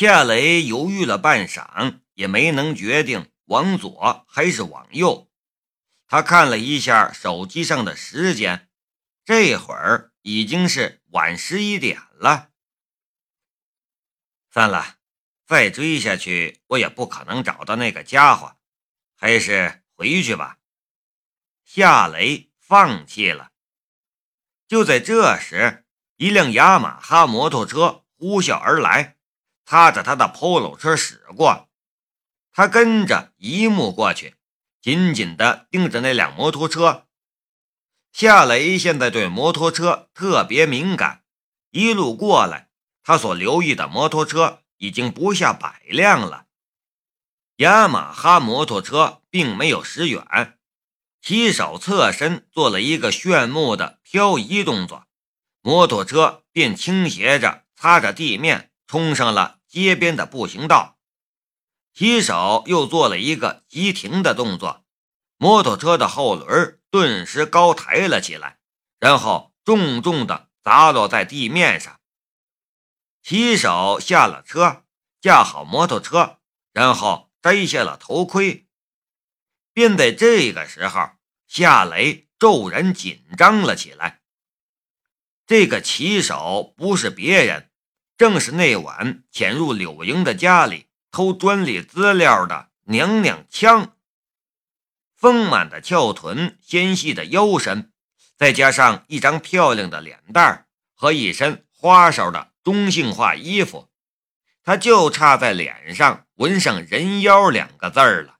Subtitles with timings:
[0.00, 5.30] 夏雷犹豫了半晌，也没能决定往左还是往右。
[6.06, 8.70] 他看了一下手机上的时间，
[9.26, 12.48] 这会儿已经是晚十一点了。
[14.50, 14.96] 算了，
[15.44, 18.56] 再追下去，我也不可能找到那个家伙，
[19.14, 20.60] 还是回去吧。
[21.62, 23.50] 夏雷放弃了。
[24.66, 25.84] 就在这时，
[26.16, 29.18] 一辆雅马哈摩托车呼啸而来，
[29.70, 31.68] 擦着他的 Polo 车驶过。
[32.50, 34.34] 他跟着一目过去，
[34.82, 37.06] 紧紧地盯着那辆摩托车。
[38.12, 41.22] 夏雷现在对摩托车特别敏感，
[41.70, 42.68] 一路过来，
[43.04, 46.46] 他所留意的摩托车已经不下百辆了。
[47.58, 50.58] 雅马哈摩托车并没有驶远。
[51.22, 55.06] 骑手侧身做了一个炫目的漂移动作，
[55.62, 60.98] 摩托车便倾斜着擦着地面，冲上了街边的步行道。
[61.94, 64.84] 骑手又做了一个急停的动作，
[65.38, 68.58] 摩托车的后轮顿时高抬了起来，
[68.98, 72.00] 然后重重的砸落在地面上。
[73.22, 74.84] 骑手下了车，
[75.20, 76.40] 架好摩托车，
[76.72, 78.66] 然后摘下了头盔。
[79.72, 81.10] 便在这个时候，
[81.46, 84.22] 夏雷骤然紧张了起来。
[85.46, 87.69] 这个骑手不是别人，
[88.20, 93.96] 正是那晚潜入柳莹的家里偷专利资料的娘娘腔。
[95.16, 97.90] 丰满的翘臀、纤细的腰身，
[98.36, 103.88] 再加上一张漂亮的脸蛋和一身花哨的中性化衣服，
[104.62, 108.36] 他就差在脸上纹上“人妖”两个字了。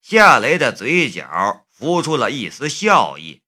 [0.00, 3.42] 夏雷的嘴角浮出了一丝笑意。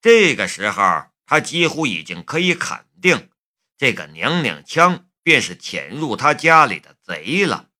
[0.00, 3.28] 这个时候，他几乎已经可以肯定，
[3.82, 7.70] 这个娘娘腔便是潜入他家里的贼了。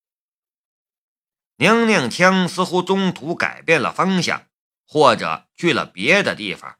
[1.58, 4.48] 娘娘腔似乎中途改变了方向，
[4.84, 6.76] 或者去了别的地方，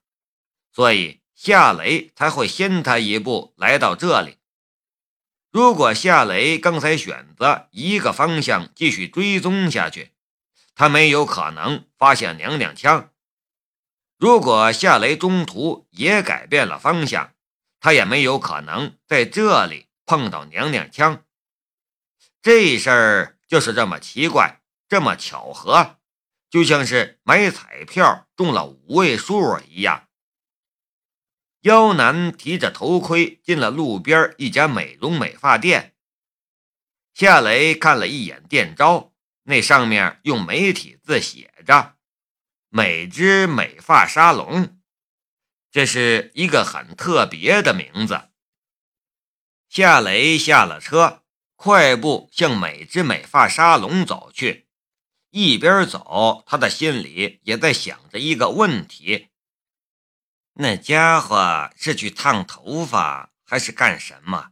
[0.72, 4.38] 所以夏雷才会先他一步来到这里。
[5.52, 10.10] 如果夏雷刚才选择一个方向继续追踪下去，
[10.74, 13.12] 他没有可能发现娘娘腔。
[14.18, 17.32] 如果夏雷中途也改变了方向，
[17.82, 21.24] 他也没有可能在这里碰到娘娘腔。
[22.40, 25.98] 这事儿就是这么奇怪，这么巧合，
[26.48, 30.08] 就像是买彩票中了五位数一样。
[31.62, 35.96] 妖男提着头盔进了路边一家美容美发店。
[37.12, 39.10] 夏雷看了一眼店招。
[39.44, 41.96] 那上面用美体字写着
[42.70, 44.80] “美之美发沙龙”，
[45.72, 48.28] 这是一个很特别的名字。
[49.70, 51.22] 夏雷下了车，
[51.56, 54.68] 快步向美之美发沙龙走去。
[55.30, 59.30] 一边走，他的心里也在想着一个问题：
[60.52, 64.50] 那家伙是去烫头发，还是干什么？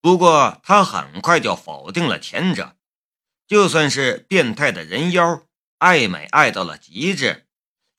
[0.00, 2.78] 不过他很快就否定了前者。
[3.46, 7.46] 就算是变态的人妖，爱美爱到了极致，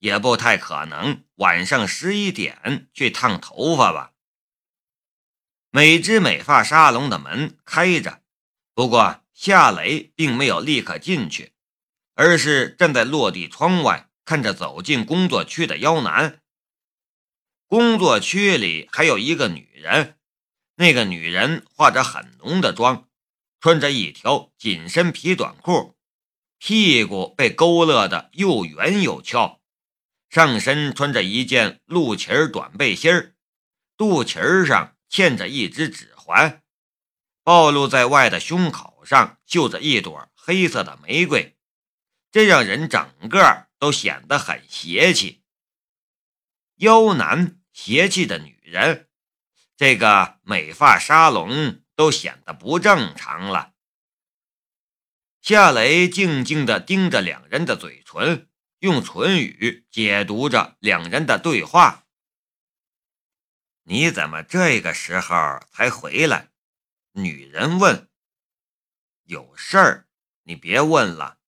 [0.04, 4.12] 也不太可能晚上十一点去烫头发吧？
[5.72, 8.22] 美之美发沙龙的门开着，
[8.74, 11.54] 不过夏雷并没有立刻进去，
[12.16, 16.42] 而是站在落地窗外看着走进工作区的妖男。
[17.68, 20.18] 工作区里还有一个女人，
[20.76, 23.08] 那个女人化着很浓的妆。
[23.62, 25.96] 穿着一条紧身皮短裤，
[26.58, 29.62] 屁股被勾勒的又圆又翘，
[30.34, 33.36] 上身穿着一件露脐短背心儿，
[33.96, 36.64] 肚脐上嵌着一只指环，
[37.44, 41.56] 暴露在外的胸口上绣着一朵黑色的玫瑰，
[42.32, 45.44] 这让人整个都显得很邪气。
[46.78, 49.08] 妖男邪气的女人，
[49.78, 51.80] 这个美发沙龙。
[51.96, 53.74] 都显得不正常了。
[55.44, 58.50] 夏雷静静地盯着两人的嘴唇，
[58.84, 62.06] 用唇语解读着两人的对话。
[63.84, 66.52] 你怎么这个时候才回来？
[67.14, 68.10] 女人问。
[69.24, 70.10] 有事儿，
[70.44, 71.40] 你别问了。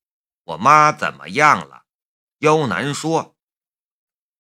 [0.46, 1.88] 我妈怎么样了？
[2.38, 3.36] 妖男说，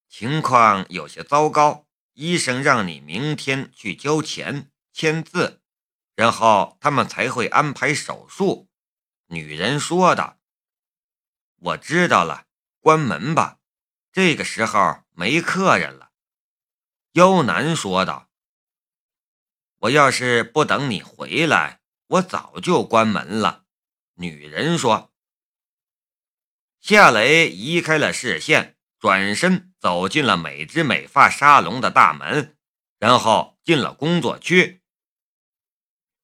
[0.08, 5.62] 情况有些糟糕，医生让你明天去交钱签字。
[6.16, 8.70] 然后他们才会安排手术。”
[9.28, 10.40] 女人说道。
[11.60, 12.45] “我知道了，
[12.86, 13.58] 关门吧，
[14.12, 16.12] 这个时候没客人了。”
[17.14, 18.30] 妖男说道。
[19.82, 23.66] “我要是不等你回来，我早就关门了。”
[24.18, 25.12] 女人说。
[26.80, 32.56] 夏雷移开了视线，转身走进了美之美发沙龙的大门，
[33.00, 34.84] 然后进了工作区。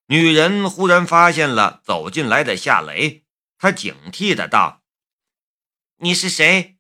[0.06, 3.26] 女人忽然发现了走进来的夏雷，
[3.58, 4.81] 她警惕的道
[6.04, 6.80] ：“你是谁？”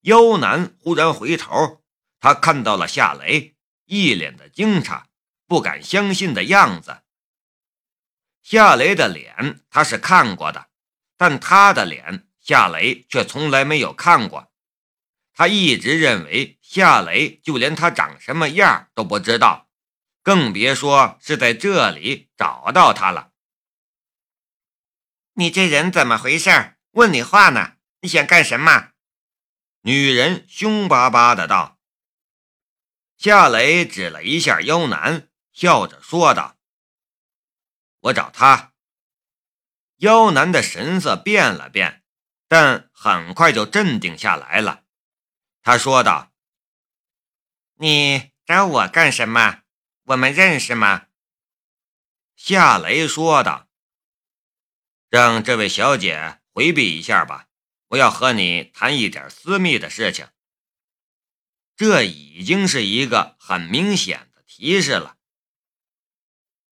[0.00, 1.84] 幽南忽然回头，
[2.20, 5.04] 他看到了夏雷，一脸的惊诧，
[5.46, 7.02] 不敢相信的样子。
[8.42, 10.70] 夏雷的脸他是看过的，
[11.18, 14.50] 但他的脸夏雷却从来没有看过。
[15.34, 19.68] 他一直认为夏雷就连他长什么样都不知道。
[20.22, 23.32] 更别说是在这里找到他了。
[25.34, 26.76] 你这人怎么回事？
[26.92, 27.74] 问你话呢？
[28.00, 28.92] 你想干什么？
[29.80, 31.80] 女人凶巴巴的道。
[33.16, 36.56] 夏雷指了一下妖男，笑着说道
[37.98, 38.72] ：“我找他。”
[39.98, 42.04] 妖男的神色变了变，
[42.46, 44.84] 但很快就镇定下来了。
[45.62, 46.32] 他说道
[47.80, 49.62] ：“你找我干什么？”
[50.08, 51.08] 我们认识吗？
[52.36, 53.68] 夏雷说道
[55.10, 57.47] ：“让这位小姐回避一下吧，
[57.88, 60.28] 我要和你谈一点私密的事情。”
[61.76, 65.16] 这已经是一个很明显的提示了。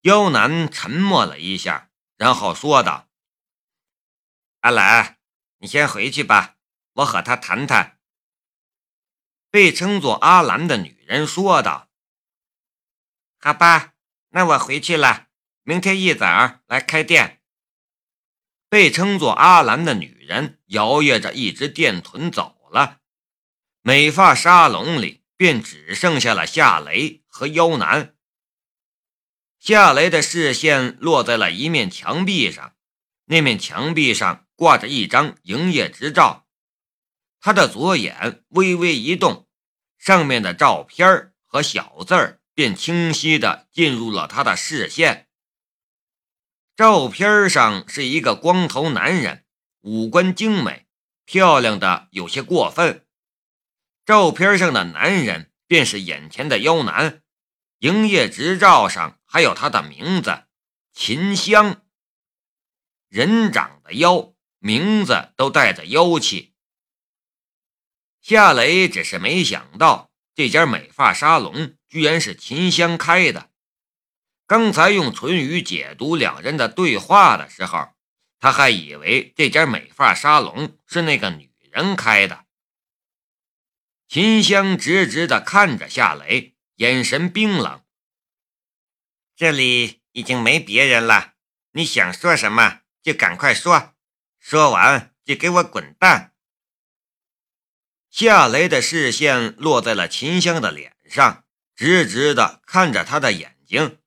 [0.00, 3.08] 妖男沉默了一下，然后说道
[4.60, 5.18] ：“阿兰，
[5.58, 6.56] 你先回去吧，
[6.94, 8.00] 我和他谈谈。”
[9.50, 11.88] 被称作阿兰的女人说道。
[13.38, 13.94] 好吧，
[14.30, 15.28] 那我回去了。
[15.62, 17.35] 明天一早来开店。
[18.76, 22.98] 被称作阿兰的女人摇曳着一只电臀走了，
[23.80, 28.14] 美发沙龙里便只剩下了夏雷和妖男。
[29.58, 32.74] 夏雷的视线落在了一面墙壁上，
[33.24, 36.46] 那面墙壁上挂着一张营业执照。
[37.40, 39.48] 他的左眼微微一动，
[39.96, 42.42] 上面的照片和小字儿。
[42.52, 45.25] 便清晰地进入了他的视线。
[46.76, 49.46] 照片上是一个光头男人，
[49.80, 50.86] 五官精美，
[51.24, 53.06] 漂亮的有些过分。
[54.04, 57.22] 照片上的男人便是眼前的妖男，
[57.78, 60.44] 营业执照上还有他的名字
[60.92, 61.82] 秦香。
[63.08, 66.54] 人长得妖，名字都带着妖气。
[68.20, 71.74] 夏雷只是没想到这家美发沙龙。
[71.88, 73.48] 居然是秦香开的。
[74.46, 77.88] 刚才用唇语解读两人的对话的时候，
[78.38, 82.44] 他还以为这家美发沙龙是那个女人开的。
[84.08, 87.82] 秦香直直地看着夏雷，眼神冰冷。
[89.34, 91.34] 这里已经没别人了，
[91.72, 93.94] 你想说什么就赶快说，
[94.38, 96.34] 说完就给我滚蛋。
[98.10, 101.42] 夏雷的视线落在了秦香的脸上。
[101.76, 103.98] 直直的看着他的眼睛。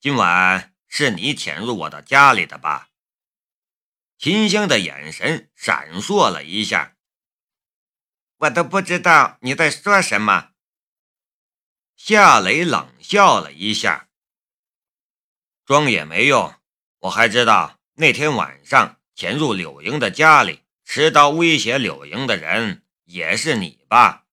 [0.00, 2.88] 今晚是你潜入我的家里的吧？
[4.16, 6.96] 秦香的眼神闪烁了一下。
[8.38, 10.52] 我都不知道你在说什么。
[11.96, 14.08] 夏雷冷笑了一下。
[15.66, 16.54] 装也没用，
[17.00, 24.24] 我还知道那天晚上潜入柳莹的家里，持刀威胁柳莹的人也是你吧？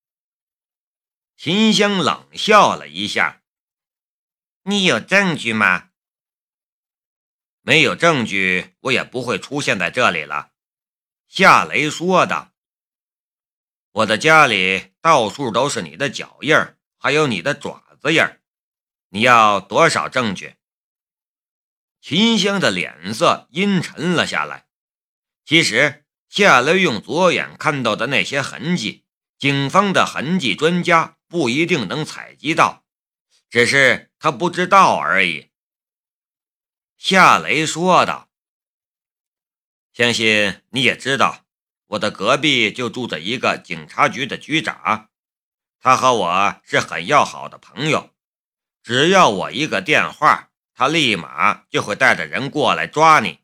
[1.35, 3.36] 秦香冷笑了一下
[4.69, 5.91] ：“你有证据吗
[7.63, 10.51] ？”“没有证据，我也不会出现在这里了。”
[11.29, 12.51] 夏雷说道。
[13.93, 18.41] “我的家里到处都是你的脚印儿，还有你的爪子印儿。
[19.09, 20.55] 你要多少证据？”
[22.01, 24.67] 秦香的脸色阴沉了下来。
[25.45, 29.05] 其实，夏雷用左眼看到的那些痕迹，
[29.39, 31.13] 警方的痕迹专家。
[31.29, 32.85] 不一定能采集到，
[33.49, 35.51] 只是他不知道而已。”
[36.97, 38.29] 夏雷说道。
[39.93, 41.45] “相信你也知道，
[41.87, 45.09] 我的隔壁就住着一个警察局的局长，
[45.79, 48.13] 他和我是很要好的朋友。
[48.83, 53.39] 只要我一个电话，他立马就会带着人过来抓你。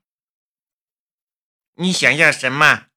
[1.75, 2.87] 你想要什么？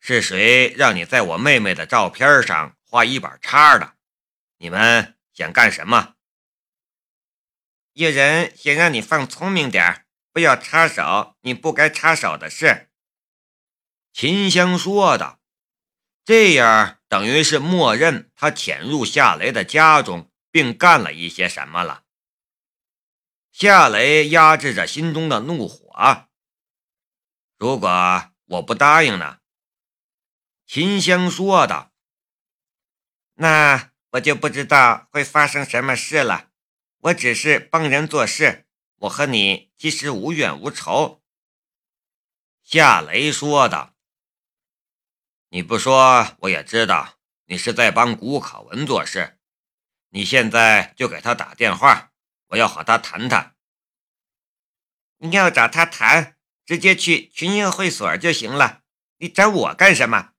[0.00, 3.96] 是谁让你在我妹妹的照片上？”画一把叉的，
[4.58, 6.16] 你们想干什么？
[7.92, 12.90] 有人想让你放聪明点不要插手你不该插手的事。
[14.14, 15.38] 秦香说的，
[16.24, 22.04] 这样等于是默认他潜入夏雷的家中，并干了一些什么了。
[23.52, 26.28] 夏雷压制着心中的怒火。
[27.58, 29.40] 如果我不答应呢？
[30.66, 31.92] 秦香说道。
[33.34, 36.50] 那我就不知道会发生什么事了。
[37.00, 38.66] 我只是帮人做事，
[39.00, 41.22] 我和你其实无怨无仇。
[42.62, 43.94] 夏雷说道。
[45.50, 49.38] 你不说我也知道，你是在帮古可文做事。
[50.10, 52.12] 你现在就给他打电话，
[52.48, 53.54] 我要和他谈谈。
[55.18, 58.82] 你要找他谈，直接去群英会所就行了。
[59.18, 60.32] 你找我干什么？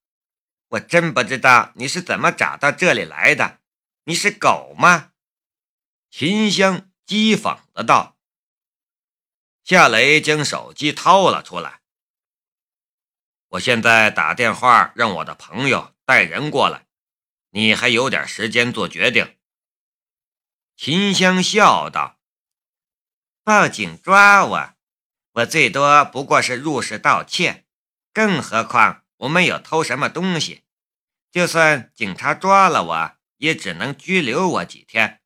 [0.70, 3.60] 我真不知道你是怎么找到这里来的。
[4.10, 5.12] 你是狗吗？
[6.10, 8.18] 秦香讥讽的道。
[9.66, 11.82] 夏雷将手机掏了出来。
[13.50, 16.88] 我现在打电话让我的朋友带人过来，
[17.50, 19.38] 你还有点时间做决定。
[20.78, 22.18] 秦香笑道
[23.44, 24.74] ：“报警抓我，
[25.34, 27.66] 我最多不过是入室盗窃，
[28.14, 30.64] 更何况我没有偷什么东西。
[31.30, 35.22] 就算警察抓了我，也只能拘留我几天。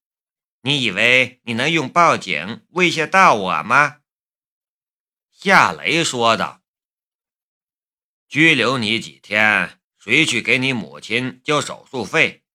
[0.61, 4.01] 你以为你能用报警威胁到我吗？”
[5.31, 6.61] 夏雷说道
[8.29, 12.45] ：“拘留你几天，谁去给你母亲交手术费？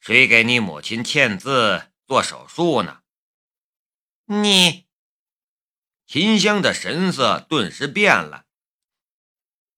[0.00, 3.02] 谁给你母亲签字？”做手术呢？
[4.26, 4.86] 你，
[6.06, 8.46] 秦香的神色顿时变了。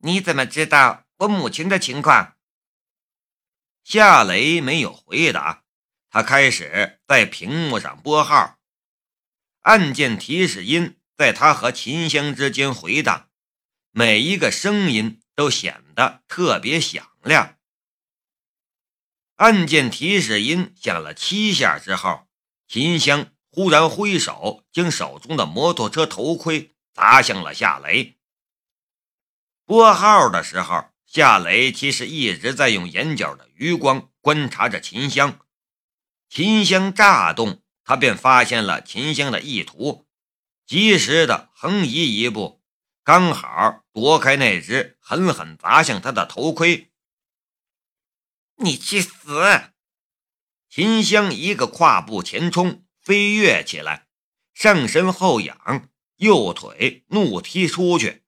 [0.01, 2.38] 你怎么知道我母亲的情况？
[3.89, 5.65] 夏雷没有回答，
[6.11, 8.59] 他开始在屏幕上拨号，
[9.61, 13.31] 按键提示音在他和秦香之间回荡，
[13.91, 17.57] 每一个声音都显得特别响亮。
[19.37, 22.29] 按键提示音响了七下之后，
[22.67, 28.19] 秦香忽然挥手，将手中的摩托车头盔砸向了夏雷。
[29.65, 35.41] 拨号的时候，夏雷其实一直在用眼角的余光观察着秦香。
[36.29, 40.07] 秦香乍动，他便发现了秦香的意图，
[40.67, 42.63] 及时的横移一步，
[43.03, 46.93] 刚好躲开那只狠狠砸向他的头盔。
[48.57, 49.73] 你去死！
[50.69, 54.09] 秦香一个跨步前冲，飞跃起来，
[54.53, 58.25] 上身后仰，右腿怒踢出去，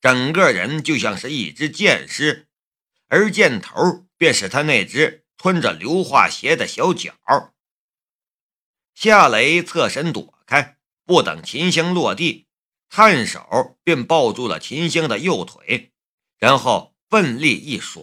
[0.00, 2.48] 整个人就像是一只箭矢，
[3.08, 7.14] 而箭头便是他那只穿着硫化鞋的小脚。
[8.94, 12.46] 夏雷侧身躲开，不等秦香落地，
[12.88, 15.92] 探手便抱住了秦香的右腿，
[16.38, 18.02] 然后奋力一甩。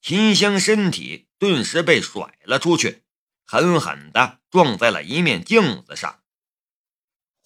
[0.00, 3.04] 秦香身体顿时被甩了出去，
[3.44, 6.22] 狠狠地撞在了一面镜子上，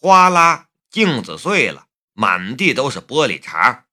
[0.00, 1.87] 哗啦，镜子碎了，
[2.20, 3.84] 满地都是玻璃碴。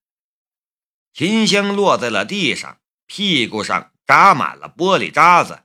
[1.14, 5.62] 秦香落在了地上，屁股上扎满了玻璃渣子。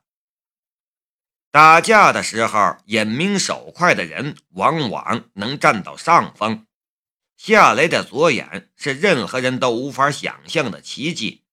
[1.50, 6.67] 打架的时候，眼明手快的人往往能占到上风。
[7.38, 11.47] 夏雷的左眼是任何人都无法想象的奇迹。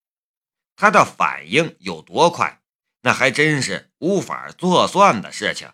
[0.75, 2.61] 他的反应有多快，
[3.03, 5.71] 那还真是无法做算的事情。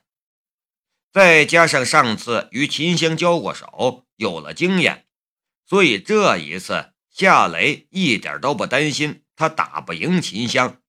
[1.12, 5.08] 再加上上次与秦香交过手，有了经验，
[5.74, 10.80] 所以这一次夏雷一点都不担心他打不赢秦香。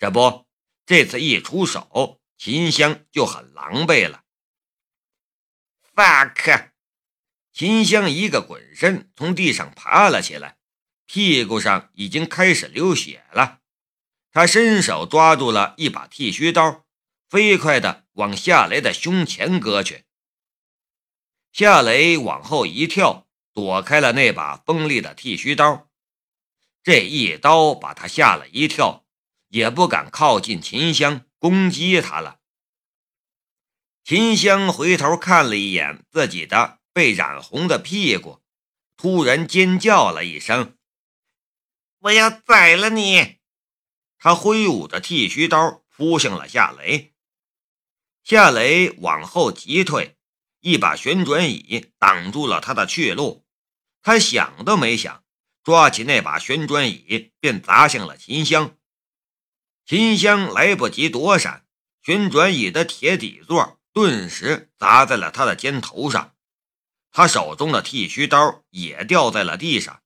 [0.00, 0.48] 这不，
[0.84, 4.24] 这次一出手，秦香就很狼狈了。
[5.94, 6.70] fuck！
[7.52, 10.58] 秦香一个滚身从地上爬了起来。
[11.06, 13.60] 屁股上已经开始流血了，
[14.32, 16.84] 他伸手抓住了一把剃须刀，
[17.28, 20.04] 飞快地往夏雷的胸前割去。
[21.52, 25.88] 夏雷往后一跳，躲开了那把锋利的剃须刀。
[26.82, 29.06] 这一刀把他吓了一跳，
[29.48, 32.40] 也不敢靠近秦香攻击他了。
[34.02, 38.42] 秦香回头看了一眼自己的被染红的屁股，
[38.98, 40.76] 突然尖叫了一声。
[42.00, 43.38] 我要宰了你！
[44.18, 47.14] 他挥舞着剃须刀扑向了夏雷。
[48.22, 50.18] 夏雷往后急退，
[50.60, 53.43] 一把旋转椅挡住了他的去路。
[54.04, 55.24] 他想都没想，
[55.62, 58.76] 抓起那把旋转椅便砸向了秦香。
[59.86, 61.64] 秦香来不及躲闪，
[62.02, 66.34] 旋转椅的铁底座顿时砸在了他的肩头上，
[67.10, 70.02] 他手中的剃须刀也掉在了地上。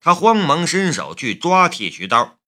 [0.00, 2.40] 他慌忙伸手去抓剃须刀，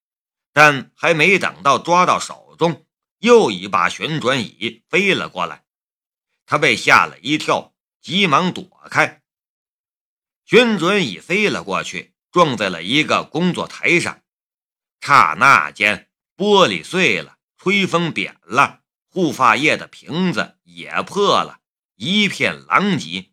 [0.52, 2.84] 但还没等到抓到手中，
[3.18, 5.64] 又一把旋转椅飞了过来，
[6.46, 9.22] 他被吓了一跳，急忙躲开。
[10.44, 14.22] 旋转椅飞了过去，撞在了一个工作台上，
[15.00, 21.60] 刹那间玻璃碎了，吹风扁了，护发液的瓶子也破了，
[21.96, 23.30] 一片狼藉。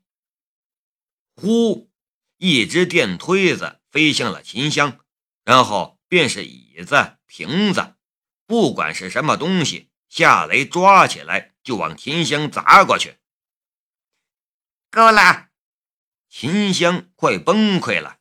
[1.35, 1.91] 呼，
[2.37, 4.99] 一只电推子飞向了秦香，
[5.43, 7.95] 然后便是椅子、瓶子。
[8.45, 13.17] 不管是什么东西，夏雷抓起来就往秦香砸过去。
[14.89, 15.50] 够了，
[16.33, 18.19] 秦香快崩溃了，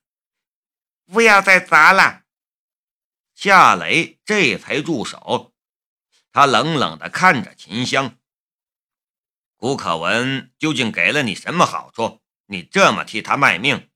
[1.07, 2.25] 不要再砸了。
[3.37, 5.55] 夏雷这才住手，
[6.33, 8.19] 他冷冷地看着秦香。
[9.55, 12.21] 古可文究竟给了你什么好处？
[12.47, 13.89] 你这么替他卖命？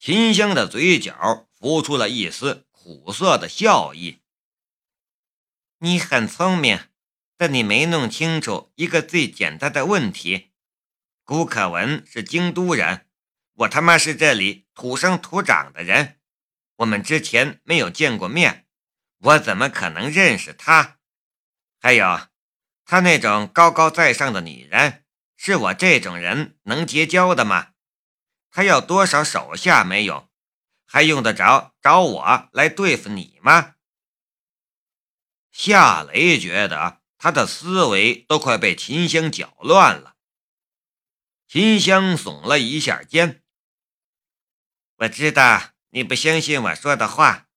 [0.00, 4.18] 秦香的嘴角浮出了一丝苦涩的笑意。
[5.78, 6.88] 你很聪明，
[7.36, 10.50] 但你没弄清楚一个最简单的问题：
[11.28, 13.06] 古可文是京都人，
[13.52, 16.18] 我他妈是这里土生土长的人，
[16.76, 18.66] 我们之前没有见过面，
[19.18, 20.96] 我怎么可能认识他？
[21.82, 22.18] 还有，
[22.86, 25.04] 他那种高高在上的女人，
[25.36, 27.72] 是我这种人能结交的吗？
[28.50, 30.30] 他要多少手下没有，
[30.86, 33.74] 还用得着找我来对付你吗？
[35.52, 40.14] 夏雷觉得他的思维都快被秦香搅乱了。
[41.48, 43.42] 秦香耸了一下肩
[44.98, 47.48] ：“我知道你不相信我说的话，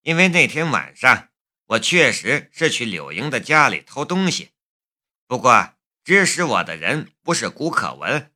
[0.00, 1.28] 因为那天晚上
[1.66, 4.52] 我确实是去柳莹的家里偷东西。
[5.26, 8.32] 不过指使我的人不是古可文，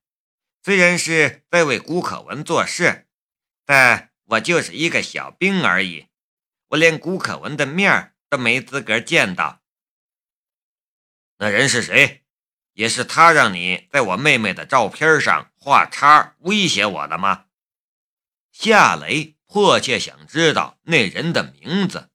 [0.62, 3.08] 虽然是在为古可文做事，
[3.64, 6.08] 但我就是一个小兵而已，
[6.68, 9.62] 我连古可文的面。”都没资格见到。
[11.38, 12.26] 那人是谁？
[12.78, 17.47] 也是他让你在我妹妹的照片上画叉威胁我的吗？
[18.52, 22.08] 夏雷迫切想知道那人的名字。